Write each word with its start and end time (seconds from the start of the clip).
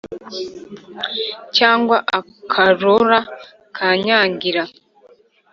Cyangwa 1.57 1.97
akarora 2.19 3.19
Kanyangira, 3.75 4.63